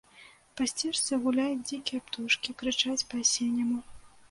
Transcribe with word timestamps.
Па 0.59 0.63
сцежцы 0.71 1.19
гуляюць 1.25 1.61
дзікія 1.69 2.05
птушкі, 2.09 2.57
крычаць 2.65 2.99
па-асенняму. 3.15 3.81